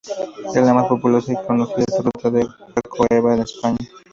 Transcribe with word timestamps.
Es 0.55 0.55
la 0.65 0.73
más 0.73 0.87
populosa 0.87 1.31
y 1.31 1.45
conocida 1.45 1.85
ruta 1.99 2.31
jacobea 2.73 3.35
en 3.35 3.41
España. 3.43 3.77